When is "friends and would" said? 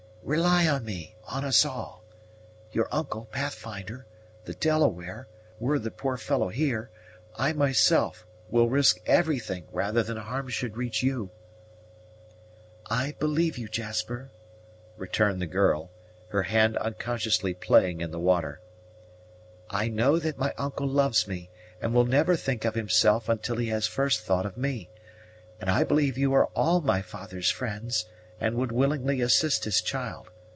27.49-28.71